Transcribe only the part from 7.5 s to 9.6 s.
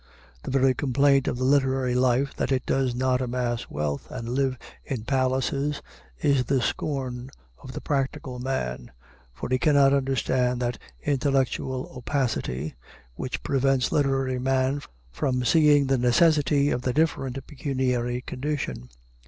of the practical man, for he